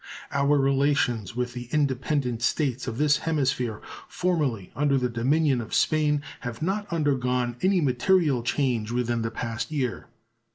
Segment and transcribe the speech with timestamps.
[0.31, 6.23] Our relations with the independent States of this hemisphere, formerly under the dominion of Spain,
[6.39, 10.07] have not undergone any material change within the past year.